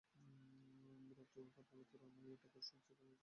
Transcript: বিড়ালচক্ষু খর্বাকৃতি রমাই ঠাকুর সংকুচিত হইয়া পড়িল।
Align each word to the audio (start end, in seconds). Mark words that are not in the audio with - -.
বিড়ালচক্ষু 1.07 1.61
খর্বাকৃতি 1.67 1.95
রমাই 2.03 2.35
ঠাকুর 2.41 2.61
সংকুচিত 2.61 2.89
হইয়া 2.91 3.09
পড়িল। 3.09 3.19